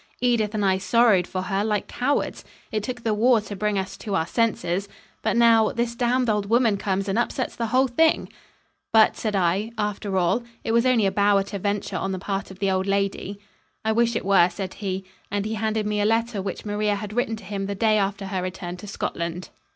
Edith 0.19 0.55
and 0.55 0.65
I 0.65 0.79
sorrowed 0.79 1.27
for 1.27 1.43
her 1.43 1.63
like 1.63 1.85
cowards. 1.87 2.43
It 2.71 2.81
took 2.81 3.03
the 3.03 3.13
war 3.13 3.39
to 3.41 3.55
bring 3.55 3.77
us 3.77 3.95
to 3.97 4.15
our 4.15 4.25
senses. 4.25 4.89
But, 5.21 5.37
now, 5.37 5.71
this 5.71 5.93
damned 5.95 6.27
old 6.27 6.47
woman 6.49 6.77
comes 6.77 7.07
and 7.07 7.19
upsets 7.19 7.55
the 7.55 7.67
whole 7.67 7.87
thing." 7.87 8.27
"But," 8.91 9.15
said 9.15 9.35
I, 9.35 9.69
"after 9.77 10.17
all, 10.17 10.41
it 10.63 10.71
was 10.71 10.87
only 10.87 11.05
a 11.05 11.11
bow 11.11 11.37
at 11.37 11.53
a 11.53 11.59
venture 11.59 11.97
on 11.97 12.13
the 12.13 12.17
part 12.17 12.49
of 12.49 12.57
the 12.57 12.71
old 12.71 12.87
lady." 12.87 13.39
"I 13.85 13.91
wish 13.91 14.15
it 14.15 14.25
were," 14.25 14.49
said 14.49 14.73
he, 14.73 15.03
and 15.29 15.45
he 15.45 15.53
handed 15.53 15.85
me 15.85 16.01
a 16.01 16.05
letter 16.05 16.41
which 16.41 16.65
Maria 16.65 16.95
had 16.95 17.13
written 17.13 17.35
to 17.35 17.43
him 17.43 17.67
the 17.67 17.75
day 17.75 17.99
after 17.99 18.25
her 18.25 18.41
return 18.41 18.77
to 18.77 18.87
Scotland. 18.87 19.49